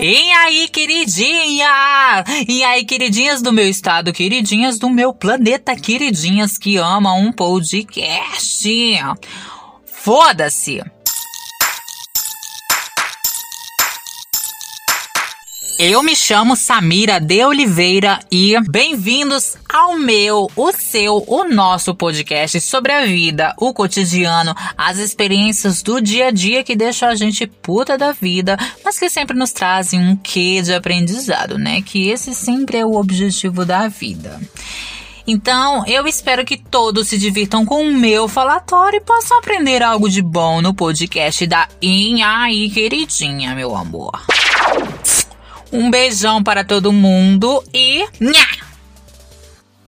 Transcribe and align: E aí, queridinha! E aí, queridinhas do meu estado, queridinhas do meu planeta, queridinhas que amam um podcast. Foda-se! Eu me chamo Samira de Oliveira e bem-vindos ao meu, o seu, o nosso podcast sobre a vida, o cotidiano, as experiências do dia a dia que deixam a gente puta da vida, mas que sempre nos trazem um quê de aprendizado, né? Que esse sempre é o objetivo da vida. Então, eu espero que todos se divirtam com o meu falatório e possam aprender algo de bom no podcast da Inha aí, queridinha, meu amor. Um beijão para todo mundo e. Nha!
E 0.00 0.30
aí, 0.32 0.68
queridinha! 0.68 2.24
E 2.48 2.62
aí, 2.62 2.84
queridinhas 2.84 3.42
do 3.42 3.52
meu 3.52 3.68
estado, 3.68 4.12
queridinhas 4.12 4.78
do 4.78 4.90
meu 4.90 5.12
planeta, 5.12 5.74
queridinhas 5.74 6.58
que 6.58 6.76
amam 6.76 7.18
um 7.20 7.32
podcast. 7.32 8.68
Foda-se! 9.84 10.82
Eu 15.78 16.02
me 16.02 16.16
chamo 16.16 16.56
Samira 16.56 17.20
de 17.20 17.44
Oliveira 17.44 18.18
e 18.32 18.54
bem-vindos 18.66 19.58
ao 19.68 19.98
meu, 19.98 20.50
o 20.56 20.72
seu, 20.72 21.22
o 21.26 21.44
nosso 21.44 21.94
podcast 21.94 22.58
sobre 22.62 22.92
a 22.92 23.04
vida, 23.04 23.54
o 23.58 23.74
cotidiano, 23.74 24.54
as 24.74 24.96
experiências 24.96 25.82
do 25.82 26.00
dia 26.00 26.28
a 26.28 26.30
dia 26.30 26.64
que 26.64 26.74
deixam 26.74 27.10
a 27.10 27.14
gente 27.14 27.46
puta 27.46 27.98
da 27.98 28.12
vida, 28.12 28.56
mas 28.82 28.98
que 28.98 29.10
sempre 29.10 29.36
nos 29.36 29.52
trazem 29.52 30.00
um 30.00 30.16
quê 30.16 30.62
de 30.62 30.72
aprendizado, 30.72 31.58
né? 31.58 31.82
Que 31.82 32.08
esse 32.08 32.34
sempre 32.34 32.78
é 32.78 32.86
o 32.86 32.94
objetivo 32.94 33.66
da 33.66 33.86
vida. 33.86 34.40
Então, 35.26 35.84
eu 35.86 36.06
espero 36.06 36.42
que 36.42 36.56
todos 36.56 37.08
se 37.08 37.18
divirtam 37.18 37.66
com 37.66 37.82
o 37.82 37.92
meu 37.92 38.28
falatório 38.28 38.96
e 38.96 39.04
possam 39.04 39.38
aprender 39.38 39.82
algo 39.82 40.08
de 40.08 40.22
bom 40.22 40.62
no 40.62 40.72
podcast 40.72 41.46
da 41.46 41.68
Inha 41.82 42.44
aí, 42.44 42.70
queridinha, 42.70 43.54
meu 43.54 43.76
amor. 43.76 44.12
Um 45.72 45.90
beijão 45.90 46.42
para 46.42 46.64
todo 46.64 46.92
mundo 46.92 47.62
e. 47.72 48.06
Nha! 48.20 48.65